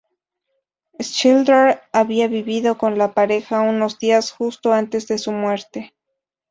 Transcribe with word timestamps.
Schindler 0.99 1.83
había 1.93 2.27
vivido 2.27 2.75
con 2.79 2.97
la 2.97 3.11
pareja 3.13 3.61
unos 3.61 3.99
días 3.99 4.31
justo 4.31 4.73
antes 4.73 5.07
de 5.07 5.19
su 5.19 5.31
muerte. 5.31 5.93